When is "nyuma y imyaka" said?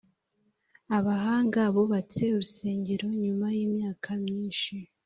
3.23-4.09